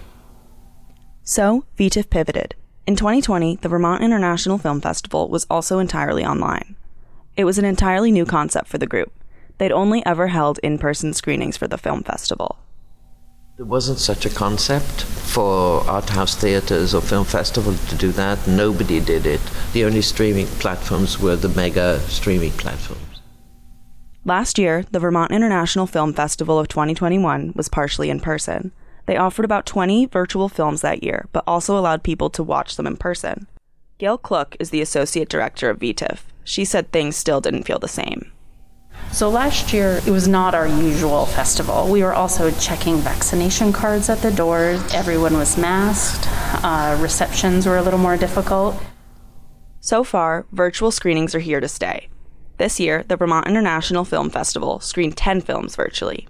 So, 1.26 1.66
VTIF 1.78 2.10
pivoted. 2.10 2.56
In 2.88 2.96
2020, 2.96 3.58
the 3.58 3.68
Vermont 3.68 4.02
International 4.02 4.58
Film 4.58 4.80
Festival 4.80 5.28
was 5.28 5.46
also 5.50 5.80
entirely 5.80 6.24
online. 6.24 6.78
It 7.36 7.44
was 7.44 7.58
an 7.58 7.66
entirely 7.66 8.14
new 8.14 8.26
concept 8.26 8.70
for 8.70 8.78
the 8.78 8.88
group. 8.88 9.12
They'd 9.58 9.74
only 9.74 10.06
ever 10.06 10.28
held 10.28 10.58
in 10.60 10.78
person 10.78 11.12
screenings 11.14 11.58
for 11.58 11.68
the 11.68 11.78
film 11.78 12.02
festival. 12.02 12.60
There 13.60 13.66
wasn't 13.66 14.00
such 14.00 14.26
a 14.26 14.30
concept 14.30 15.04
for 15.04 15.82
art 15.82 16.08
house 16.12 16.34
theaters 16.34 16.94
or 16.94 17.02
film 17.02 17.26
festivals 17.26 17.90
to 17.90 17.96
do 17.98 18.14
that. 18.14 18.48
Nobody 18.48 19.02
did 19.02 19.26
it. 19.26 19.42
The 19.74 19.84
only 19.84 20.02
streaming 20.02 20.48
platforms 20.62 21.20
were 21.20 21.36
the 21.36 21.50
mega 21.50 22.00
streaming 22.08 22.52
platforms. 22.52 23.20
Last 24.24 24.58
year, 24.58 24.86
the 24.92 25.00
Vermont 25.00 25.34
International 25.34 25.88
Film 25.88 26.14
Festival 26.14 26.58
of 26.58 26.70
2021 26.70 27.52
was 27.54 27.68
partially 27.68 28.10
in 28.10 28.22
person. 28.22 28.72
They 29.08 29.18
offered 29.18 29.44
about 29.44 29.66
20 29.66 30.06
virtual 30.06 30.48
films 30.48 30.80
that 30.80 31.04
year, 31.04 31.28
but 31.34 31.44
also 31.46 31.78
allowed 31.78 32.02
people 32.02 32.30
to 32.30 32.44
watch 32.44 32.78
them 32.78 32.88
in 32.88 32.96
person. 32.96 33.48
Gail 33.98 34.18
Cluck 34.18 34.56
is 34.62 34.70
the 34.70 34.80
associate 34.80 35.28
director 35.28 35.70
of 35.70 35.80
VTIF. 35.80 36.20
She 36.46 36.64
said 36.64 36.94
things 36.94 37.18
still 37.18 37.42
didn't 37.42 37.64
feel 37.64 37.80
the 37.80 37.90
same. 37.90 38.32
So 39.12 39.28
last 39.28 39.74
year, 39.74 40.02
it 40.06 40.12
was 40.12 40.28
not 40.28 40.54
our 40.54 40.68
usual 40.68 41.26
festival. 41.26 41.88
We 41.88 42.04
were 42.04 42.14
also 42.14 42.52
checking 42.52 42.98
vaccination 42.98 43.74
cards 43.74 44.08
at 44.08 44.20
the 44.20 44.32
doors. 44.32 44.82
Everyone 44.94 45.36
was 45.36 45.58
masked. 45.58 46.28
Uh, 46.64 46.98
receptions 47.02 47.66
were 47.66 47.78
a 47.78 47.82
little 47.82 48.00
more 48.00 48.18
difficult. 48.18 48.76
So 49.82 50.04
far, 50.04 50.46
virtual 50.52 50.92
screenings 50.92 51.34
are 51.34 51.40
here 51.40 51.60
to 51.60 51.68
stay. 51.68 52.08
This 52.58 52.80
year, 52.80 53.04
the 53.08 53.18
Vermont 53.18 53.48
International 53.48 54.06
Film 54.06 54.30
Festival 54.30 54.80
screened 54.80 55.18
10 55.18 55.42
films 55.42 55.76
virtually. 55.76 56.28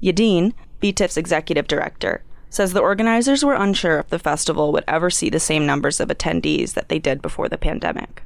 Yadin, 0.00 0.52
VTIF's 0.80 1.16
executive 1.16 1.66
director, 1.66 2.22
says 2.50 2.72
the 2.72 2.80
organizers 2.80 3.44
were 3.44 3.54
unsure 3.54 3.98
if 3.98 4.08
the 4.08 4.18
festival 4.18 4.70
would 4.72 4.84
ever 4.86 5.10
see 5.10 5.28
the 5.28 5.40
same 5.40 5.66
numbers 5.66 5.98
of 5.98 6.08
attendees 6.08 6.74
that 6.74 6.88
they 6.88 6.98
did 6.98 7.20
before 7.20 7.48
the 7.48 7.58
pandemic. 7.58 8.22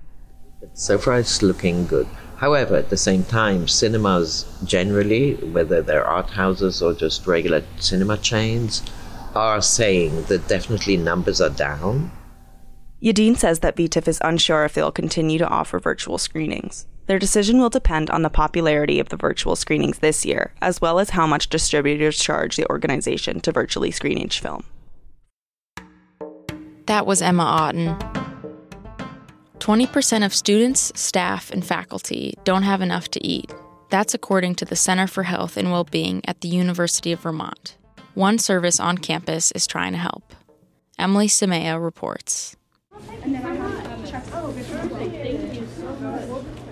So 0.75 0.99
far, 0.99 1.19
it's 1.19 1.43
looking 1.43 1.87
good. 1.87 2.09
However, 2.37 2.77
at 2.77 2.91
the 2.91 2.97
same 2.97 3.25
time, 3.25 3.69
cinemas 3.69 4.45
generally, 4.65 5.35
whether 5.35 5.83
they're 5.83 6.05
art 6.05 6.31
houses 6.31 6.83
or 6.83 6.93
just 6.93 7.27
regular 7.27 7.63
cinema 7.79 8.19
chains, 8.19 8.83
are 9.35 9.63
saying 9.63 10.25
that 10.25 10.49
definitely 10.49 10.97
numbers 10.97 11.41
are 11.41 11.51
down. 11.51 12.11
Yadin 13.03 13.37
says 13.37 13.61
that 13.61 13.77
VTIF 13.77 14.09
is 14.09 14.19
unsure 14.25 14.65
if 14.65 14.75
they'll 14.75 14.91
continue 14.93 15.39
to 15.39 15.49
offer 15.49 15.79
virtual 15.79 16.19
screenings. 16.19 16.87
Their 17.07 17.19
decision 17.19 17.59
will 17.59 17.69
depend 17.69 18.09
on 18.09 18.23
the 18.23 18.31
popularity 18.31 18.99
of 18.99 19.11
the 19.11 19.17
virtual 19.17 19.57
screenings 19.57 19.99
this 19.99 20.25
year, 20.25 20.55
as 20.63 20.81
well 20.81 20.99
as 20.99 21.11
how 21.11 21.27
much 21.27 21.51
distributors 21.51 22.19
charge 22.19 22.57
the 22.57 22.69
organization 22.71 23.41
to 23.41 23.53
virtually 23.53 23.91
screen 23.91 24.17
each 24.17 24.41
film. 24.41 24.65
That 26.87 27.07
was 27.07 27.21
Emma 27.21 27.43
Otten. 27.43 28.14
20% 29.65 30.27
of 30.27 30.35
students, 30.35 30.93
staff, 30.95 31.51
and 31.51 31.65
faculty 31.65 32.35
don't 32.45 32.65
have 32.65 32.83
enough 32.83 33.09
to 33.11 33.27
eat. 33.27 33.51
That's 33.89 34.13
according 34.13 34.57
to 34.57 34.67
the 34.67 34.77
Center 34.77 35.07
for 35.07 35.23
Health 35.23 35.57
and 35.57 35.73
Wellbeing 35.73 36.21
at 36.27 36.43
the 36.43 36.49
University 36.49 37.13
of 37.13 37.21
Vermont. 37.21 37.79
One 38.13 38.39
service 38.39 38.79
on 38.79 38.99
campus 38.99 39.53
is 39.53 39.67
trying 39.67 39.93
to 39.93 39.99
help. 39.99 40.35
Emily 40.99 41.29
Samea 41.29 41.83
reports. 41.83 42.57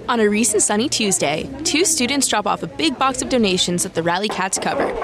On 0.07 0.21
a 0.21 0.29
recent 0.29 0.63
sunny 0.63 0.91
Tuesday, 0.91 1.49
two 1.65 1.87
students 1.87 2.29
drop 2.29 2.47
off 2.47 2.63
a 2.63 2.67
big 2.67 2.99
box 2.99 3.23
of 3.23 3.31
donations 3.31 3.87
at 3.87 3.95
the 3.95 4.03
Rally 4.03 4.29
Cats 4.29 4.59
cupboard. 4.59 4.95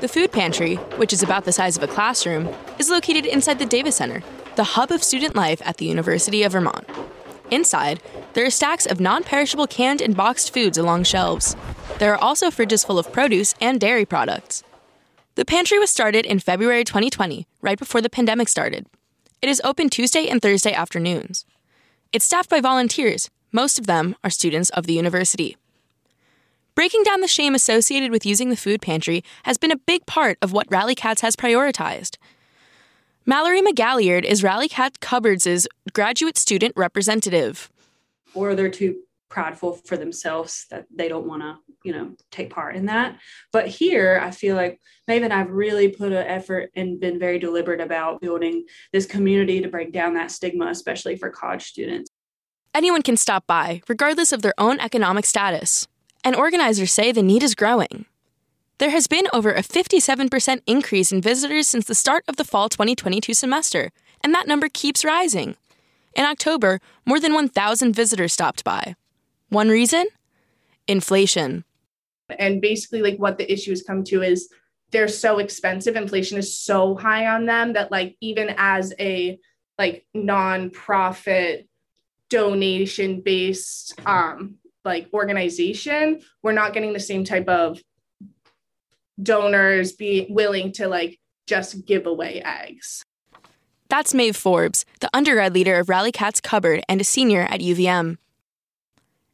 The 0.00 0.08
food 0.08 0.32
pantry, 0.32 0.74
which 0.96 1.12
is 1.12 1.22
about 1.22 1.44
the 1.44 1.52
size 1.52 1.76
of 1.76 1.84
a 1.84 1.86
classroom, 1.86 2.52
is 2.80 2.90
located 2.90 3.24
inside 3.24 3.60
the 3.60 3.66
Davis 3.66 3.94
Center, 3.94 4.24
the 4.56 4.64
hub 4.64 4.90
of 4.90 5.02
student 5.02 5.34
life 5.34 5.60
at 5.64 5.78
the 5.78 5.86
University 5.86 6.42
of 6.42 6.52
Vermont. 6.52 6.88
Inside, 7.50 8.02
there 8.34 8.46
are 8.46 8.50
stacks 8.50 8.86
of 8.86 9.00
non 9.00 9.22
perishable 9.24 9.66
canned 9.66 10.00
and 10.00 10.16
boxed 10.16 10.52
foods 10.52 10.78
along 10.78 11.04
shelves. 11.04 11.56
There 11.98 12.12
are 12.12 12.22
also 12.22 12.50
fridges 12.50 12.86
full 12.86 12.98
of 12.98 13.12
produce 13.12 13.54
and 13.60 13.80
dairy 13.80 14.04
products. 14.04 14.62
The 15.34 15.44
pantry 15.44 15.78
was 15.78 15.90
started 15.90 16.24
in 16.24 16.38
February 16.38 16.84
2020, 16.84 17.46
right 17.60 17.78
before 17.78 18.00
the 18.00 18.10
pandemic 18.10 18.48
started. 18.48 18.86
It 19.42 19.48
is 19.48 19.60
open 19.64 19.90
Tuesday 19.90 20.28
and 20.28 20.40
Thursday 20.40 20.72
afternoons. 20.72 21.44
It's 22.12 22.24
staffed 22.24 22.48
by 22.48 22.60
volunteers, 22.60 23.30
most 23.52 23.78
of 23.78 23.86
them 23.86 24.16
are 24.24 24.30
students 24.30 24.70
of 24.70 24.86
the 24.86 24.94
university. 24.94 25.56
Breaking 26.74 27.04
down 27.04 27.20
the 27.20 27.28
shame 27.28 27.54
associated 27.54 28.10
with 28.10 28.26
using 28.26 28.50
the 28.50 28.56
food 28.56 28.82
pantry 28.82 29.22
has 29.44 29.58
been 29.58 29.70
a 29.70 29.76
big 29.76 30.06
part 30.06 30.38
of 30.42 30.52
what 30.52 30.66
Rally 30.70 30.96
Cats 30.96 31.20
has 31.20 31.36
prioritized. 31.36 32.16
Mallory 33.26 33.62
McGalliard 33.62 34.24
is 34.24 34.42
Rally 34.42 34.68
Cat 34.68 35.00
Cupboards' 35.00 35.66
graduate 35.94 36.36
student 36.36 36.74
representative. 36.76 37.70
Or 38.34 38.54
they're 38.54 38.68
too 38.68 38.96
prideful 39.30 39.80
for 39.86 39.96
themselves 39.96 40.66
that 40.70 40.84
they 40.94 41.08
don't 41.08 41.26
want 41.26 41.40
to, 41.40 41.56
you 41.84 41.92
know, 41.92 42.12
take 42.30 42.50
part 42.50 42.76
in 42.76 42.84
that. 42.84 43.18
But 43.50 43.66
here, 43.66 44.20
I 44.22 44.30
feel 44.30 44.56
like 44.56 44.78
Maeve 45.08 45.22
and 45.22 45.32
I've 45.32 45.50
really 45.50 45.88
put 45.88 46.12
an 46.12 46.26
effort 46.26 46.70
and 46.76 47.00
been 47.00 47.18
very 47.18 47.38
deliberate 47.38 47.80
about 47.80 48.20
building 48.20 48.66
this 48.92 49.06
community 49.06 49.62
to 49.62 49.68
break 49.68 49.90
down 49.90 50.12
that 50.14 50.30
stigma, 50.30 50.66
especially 50.66 51.16
for 51.16 51.30
college 51.30 51.64
students. 51.64 52.10
Anyone 52.74 53.00
can 53.00 53.16
stop 53.16 53.46
by, 53.46 53.80
regardless 53.88 54.32
of 54.32 54.42
their 54.42 54.54
own 54.58 54.78
economic 54.80 55.24
status. 55.24 55.88
And 56.22 56.36
organizers 56.36 56.92
say 56.92 57.10
the 57.10 57.22
need 57.22 57.42
is 57.42 57.54
growing. 57.54 58.04
There 58.78 58.90
has 58.90 59.06
been 59.06 59.28
over 59.32 59.52
a 59.52 59.62
57% 59.62 60.60
increase 60.66 61.12
in 61.12 61.20
visitors 61.20 61.68
since 61.68 61.86
the 61.86 61.94
start 61.94 62.24
of 62.26 62.36
the 62.36 62.44
fall 62.44 62.68
2022 62.68 63.32
semester, 63.32 63.92
and 64.22 64.34
that 64.34 64.48
number 64.48 64.68
keeps 64.68 65.04
rising. 65.04 65.56
In 66.16 66.24
October, 66.24 66.80
more 67.06 67.20
than 67.20 67.34
1,000 67.34 67.94
visitors 67.94 68.32
stopped 68.32 68.64
by. 68.64 68.96
One 69.48 69.68
reason? 69.68 70.06
Inflation. 70.88 71.64
And 72.38 72.60
basically, 72.60 73.00
like 73.02 73.16
what 73.18 73.38
the 73.38 73.50
issue 73.52 73.70
has 73.70 73.82
come 73.82 74.02
to 74.04 74.22
is 74.22 74.48
they're 74.90 75.06
so 75.08 75.38
expensive. 75.38 75.94
Inflation 75.94 76.38
is 76.38 76.58
so 76.58 76.96
high 76.96 77.26
on 77.26 77.46
them 77.46 77.74
that, 77.74 77.92
like, 77.92 78.16
even 78.20 78.54
as 78.56 78.92
a 78.98 79.38
like 79.78 80.06
nonprofit 80.16 81.66
donation 82.30 83.20
based 83.20 83.94
um 84.06 84.56
like 84.84 85.08
organization, 85.12 86.20
we're 86.42 86.52
not 86.52 86.72
getting 86.72 86.92
the 86.92 87.00
same 87.00 87.24
type 87.24 87.48
of 87.48 87.80
donors 89.22 89.92
be 89.92 90.26
willing 90.28 90.72
to 90.72 90.88
like 90.88 91.18
just 91.46 91.86
give 91.86 92.06
away 92.06 92.42
eggs. 92.44 93.04
That's 93.88 94.14
Maeve 94.14 94.36
Forbes, 94.36 94.84
the 95.00 95.10
undergrad 95.12 95.54
leader 95.54 95.78
of 95.78 95.88
Rally 95.88 96.10
Cats 96.10 96.40
Cupboard 96.40 96.82
and 96.88 97.00
a 97.00 97.04
senior 97.04 97.42
at 97.42 97.60
UVM. 97.60 98.16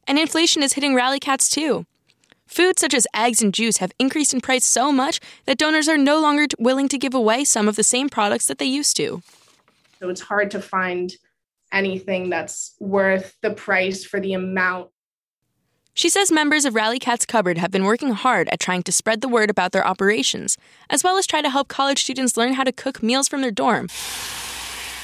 And 0.07 0.19
inflation 0.19 0.61
is 0.61 0.73
hitting 0.73 0.93
Rally 0.93 1.19
Cats 1.19 1.49
too. 1.49 1.85
Foods 2.45 2.81
such 2.81 2.93
as 2.93 3.07
eggs 3.15 3.41
and 3.41 3.53
juice 3.53 3.77
have 3.77 3.93
increased 3.97 4.33
in 4.33 4.41
price 4.41 4.65
so 4.65 4.91
much 4.91 5.21
that 5.45 5.57
donors 5.57 5.87
are 5.87 5.97
no 5.97 6.19
longer 6.19 6.47
willing 6.59 6.89
to 6.89 6.97
give 6.97 7.13
away 7.13 7.45
some 7.45 7.69
of 7.69 7.77
the 7.77 7.83
same 7.83 8.09
products 8.09 8.47
that 8.47 8.57
they 8.57 8.65
used 8.65 8.97
to. 8.97 9.23
So 9.99 10.09
it's 10.09 10.19
hard 10.19 10.51
to 10.51 10.61
find 10.61 11.13
anything 11.71 12.29
that's 12.29 12.75
worth 12.79 13.37
the 13.41 13.51
price 13.51 14.03
for 14.03 14.19
the 14.19 14.33
amount. 14.33 14.89
She 15.93 16.09
says 16.09 16.31
members 16.31 16.63
of 16.63 16.73
Rally 16.73 16.99
Cats 16.99 17.25
Cupboard 17.25 17.57
have 17.57 17.69
been 17.69 17.83
working 17.83 18.11
hard 18.11 18.47
at 18.49 18.61
trying 18.61 18.81
to 18.83 18.91
spread 18.91 19.19
the 19.19 19.27
word 19.27 19.49
about 19.49 19.73
their 19.73 19.85
operations, 19.85 20.57
as 20.89 21.03
well 21.03 21.17
as 21.17 21.27
try 21.27 21.41
to 21.41 21.49
help 21.49 21.67
college 21.67 22.03
students 22.03 22.37
learn 22.37 22.53
how 22.53 22.63
to 22.63 22.71
cook 22.71 23.03
meals 23.03 23.27
from 23.27 23.41
their 23.41 23.51
dorm 23.51 23.89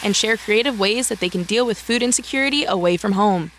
and 0.04 0.16
share 0.16 0.38
creative 0.38 0.80
ways 0.80 1.10
that 1.10 1.20
they 1.20 1.30
can 1.30 1.44
deal 1.44 1.66
with 1.66 1.78
food 1.78 2.02
insecurity 2.02 2.64
away 2.64 2.96
from 2.98 3.14
home. 3.14 3.52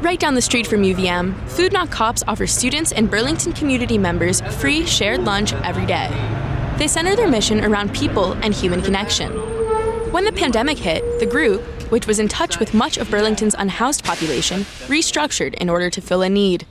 Right 0.00 0.18
down 0.18 0.34
the 0.34 0.42
street 0.42 0.66
from 0.66 0.82
UVM, 0.82 1.34
Food 1.48 1.72
Not 1.72 1.90
Cops 1.90 2.24
offers 2.26 2.52
students 2.52 2.92
and 2.92 3.10
Burlington 3.10 3.52
community 3.52 3.98
members 3.98 4.40
free 4.60 4.84
shared 4.84 5.24
lunch 5.24 5.52
every 5.54 5.86
day. 5.86 6.08
They 6.76 6.88
center 6.88 7.14
their 7.16 7.28
mission 7.28 7.64
around 7.64 7.94
people 7.94 8.32
and 8.32 8.52
human 8.52 8.82
connection. 8.82 9.32
When 10.12 10.24
the 10.24 10.32
pandemic 10.32 10.78
hit, 10.78 11.20
the 11.20 11.26
group, 11.26 11.62
which 11.90 12.06
was 12.06 12.18
in 12.18 12.28
touch 12.28 12.58
with 12.58 12.74
much 12.74 12.98
of 12.98 13.10
Burlington's 13.10 13.54
unhoused 13.54 14.04
population, 14.04 14.60
restructured 14.88 15.54
in 15.54 15.68
order 15.68 15.90
to 15.90 16.00
fill 16.00 16.22
a 16.22 16.28
need. 16.28 16.66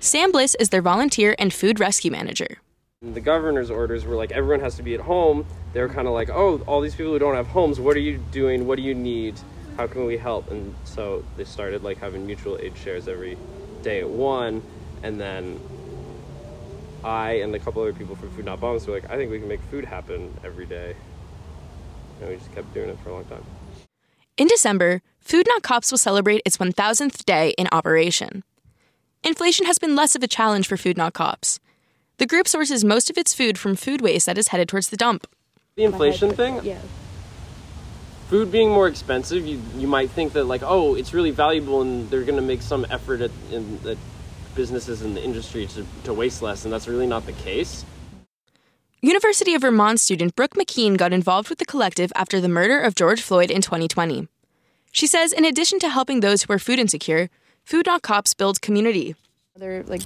Sam 0.00 0.32
Bliss 0.32 0.54
is 0.56 0.68
their 0.68 0.82
volunteer 0.82 1.34
and 1.38 1.52
food 1.52 1.80
rescue 1.80 2.10
manager. 2.10 2.58
The 3.02 3.20
governor's 3.20 3.70
orders 3.70 4.04
were 4.04 4.16
like 4.16 4.32
everyone 4.32 4.60
has 4.60 4.76
to 4.76 4.82
be 4.82 4.94
at 4.94 5.00
home. 5.00 5.46
They 5.72 5.80
were 5.80 5.88
kind 5.88 6.06
of 6.06 6.14
like, 6.14 6.30
oh, 6.30 6.58
all 6.66 6.80
these 6.80 6.94
people 6.94 7.12
who 7.12 7.18
don't 7.18 7.34
have 7.34 7.46
homes, 7.46 7.80
what 7.80 7.96
are 7.96 8.00
you 8.00 8.18
doing? 8.30 8.66
What 8.66 8.76
do 8.76 8.82
you 8.82 8.94
need? 8.94 9.38
How 9.76 9.86
can 9.86 10.04
we 10.04 10.16
help? 10.16 10.50
And 10.50 10.74
so 10.84 11.24
they 11.36 11.44
started 11.44 11.82
like 11.82 11.98
having 11.98 12.26
mutual 12.26 12.58
aid 12.60 12.76
shares 12.76 13.08
every 13.08 13.36
day 13.82 14.00
at 14.00 14.08
one, 14.08 14.62
and 15.02 15.20
then 15.20 15.60
I 17.04 17.32
and 17.32 17.54
a 17.54 17.58
couple 17.58 17.82
other 17.82 17.92
people 17.92 18.16
from 18.16 18.30
Food 18.30 18.46
Not 18.46 18.60
Bombs 18.60 18.86
were 18.86 18.94
like, 18.94 19.10
I 19.10 19.16
think 19.16 19.30
we 19.30 19.38
can 19.38 19.48
make 19.48 19.60
food 19.70 19.84
happen 19.84 20.32
every 20.42 20.64
day. 20.64 20.96
And 22.20 22.30
we 22.30 22.36
just 22.36 22.52
kept 22.54 22.72
doing 22.72 22.88
it 22.88 22.98
for 23.00 23.10
a 23.10 23.12
long 23.12 23.24
time. 23.26 23.44
In 24.36 24.48
December, 24.48 25.00
Food 25.20 25.46
Not 25.48 25.62
Cops 25.62 25.92
will 25.92 25.98
celebrate 25.98 26.42
its 26.44 26.56
1000th 26.56 27.24
day 27.24 27.50
in 27.56 27.68
operation. 27.70 28.42
Inflation 29.22 29.64
has 29.66 29.78
been 29.78 29.94
less 29.94 30.16
of 30.16 30.24
a 30.24 30.26
challenge 30.26 30.66
for 30.66 30.76
Food 30.76 30.96
Not 30.96 31.12
Cops. 31.12 31.60
The 32.18 32.26
group 32.26 32.48
sources 32.48 32.84
most 32.84 33.10
of 33.10 33.16
its 33.16 33.32
food 33.32 33.58
from 33.58 33.76
food 33.76 34.00
waste 34.00 34.26
that 34.26 34.36
is 34.36 34.48
headed 34.48 34.68
towards 34.68 34.88
the 34.88 34.96
dump. 34.96 35.28
The 35.76 35.84
inflation 35.84 36.34
thing? 36.34 36.64
Yeah. 36.64 36.80
Food 38.28 38.50
being 38.50 38.70
more 38.70 38.88
expensive, 38.88 39.46
you, 39.46 39.62
you 39.76 39.86
might 39.86 40.10
think 40.10 40.32
that, 40.32 40.44
like, 40.44 40.62
oh, 40.64 40.96
it's 40.96 41.14
really 41.14 41.30
valuable 41.30 41.80
and 41.80 42.10
they're 42.10 42.24
going 42.24 42.34
to 42.34 42.42
make 42.42 42.62
some 42.62 42.84
effort 42.90 43.20
at, 43.20 43.30
in, 43.52 43.78
at 43.86 43.98
businesses 44.56 45.02
in 45.02 45.14
the 45.14 45.22
industry 45.22 45.68
to, 45.68 45.86
to 46.02 46.12
waste 46.12 46.42
less, 46.42 46.64
and 46.64 46.72
that's 46.74 46.88
really 46.88 47.06
not 47.06 47.24
the 47.26 47.32
case. 47.32 47.84
University 49.04 49.52
of 49.52 49.60
Vermont 49.60 50.00
student 50.00 50.34
Brooke 50.34 50.54
McKean 50.54 50.96
got 50.96 51.12
involved 51.12 51.50
with 51.50 51.58
the 51.58 51.66
collective 51.66 52.10
after 52.16 52.40
the 52.40 52.48
murder 52.48 52.80
of 52.80 52.94
George 52.94 53.20
Floyd 53.20 53.50
in 53.50 53.60
2020. 53.60 54.28
She 54.92 55.06
says, 55.06 55.30
in 55.30 55.44
addition 55.44 55.78
to 55.80 55.90
helping 55.90 56.20
those 56.20 56.44
who 56.44 56.52
are 56.54 56.58
food 56.58 56.78
insecure, 56.78 57.28
Food 57.64 57.84
Not 57.84 58.00
Cops 58.00 58.32
builds 58.32 58.58
community. 58.58 59.14
They're 59.56 59.82
like 59.82 60.00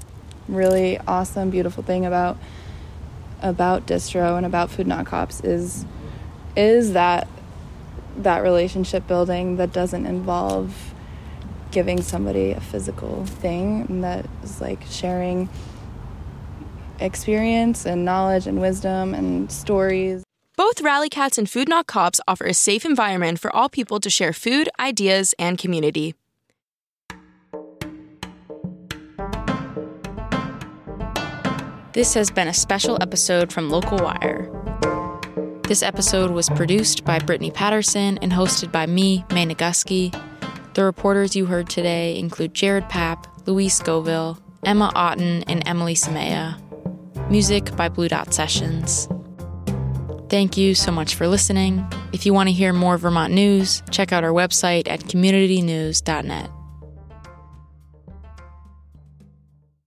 really 0.48 0.98
awesome, 1.06 1.48
beautiful 1.48 1.84
thing 1.84 2.06
about 2.06 2.38
about 3.40 3.86
distro 3.86 4.36
and 4.36 4.44
about 4.44 4.68
Food 4.68 4.88
Not 4.88 5.06
Cops 5.06 5.42
is 5.42 5.84
is 6.56 6.92
that 6.94 7.28
that 8.16 8.42
relationship 8.42 9.06
building 9.06 9.58
that 9.58 9.72
doesn't 9.72 10.06
involve 10.06 10.92
giving 11.70 12.02
somebody 12.02 12.50
a 12.50 12.58
physical 12.58 13.24
thing 13.26 13.86
and 13.88 14.02
that 14.02 14.26
is 14.42 14.60
like 14.60 14.82
sharing 14.90 15.48
experience 17.00 17.86
and 17.86 18.04
knowledge 18.04 18.46
and 18.46 18.60
wisdom 18.60 19.14
and 19.14 19.50
stories. 19.50 20.24
Both 20.56 20.80
Rally 20.80 21.08
Cats 21.08 21.38
and 21.38 21.48
Food 21.48 21.68
Not 21.68 21.86
Cops 21.86 22.20
offer 22.26 22.44
a 22.44 22.54
safe 22.54 22.84
environment 22.84 23.38
for 23.38 23.54
all 23.54 23.68
people 23.68 24.00
to 24.00 24.10
share 24.10 24.32
food, 24.32 24.68
ideas, 24.80 25.34
and 25.38 25.56
community. 25.56 26.14
This 31.92 32.14
has 32.14 32.30
been 32.30 32.48
a 32.48 32.54
special 32.54 32.98
episode 33.00 33.52
from 33.52 33.70
Local 33.70 33.98
Wire. 33.98 34.50
This 35.62 35.82
episode 35.82 36.30
was 36.30 36.48
produced 36.48 37.04
by 37.04 37.18
Brittany 37.18 37.50
Patterson 37.50 38.18
and 38.22 38.32
hosted 38.32 38.72
by 38.72 38.87
me, 38.87 39.24
May 39.32 39.46
Nagusky. 39.46 40.12
The 40.74 40.84
reporters 40.84 41.34
you 41.34 41.46
heard 41.46 41.68
today 41.68 42.18
include 42.18 42.54
Jared 42.54 42.84
Papp, 42.84 43.26
Louise 43.46 43.74
Scoville, 43.74 44.38
Emma 44.64 44.92
Otten, 44.94 45.42
and 45.44 45.66
Emily 45.66 45.94
Samea. 45.94 46.61
Music 47.30 47.74
by 47.76 47.88
Blue 47.88 48.08
Dot 48.08 48.32
Sessions. 48.32 49.08
Thank 50.28 50.56
you 50.56 50.74
so 50.74 50.92
much 50.92 51.14
for 51.14 51.26
listening. 51.26 51.86
If 52.12 52.26
you 52.26 52.34
want 52.34 52.48
to 52.48 52.52
hear 52.52 52.72
more 52.72 52.98
Vermont 52.98 53.32
news, 53.32 53.82
check 53.90 54.12
out 54.12 54.24
our 54.24 54.32
website 54.32 54.88
at 54.88 55.00
communitynews.net. 55.00 56.50